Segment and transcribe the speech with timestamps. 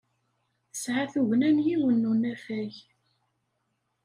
[0.71, 2.73] Tesɛa tugna n yiwen n unafag.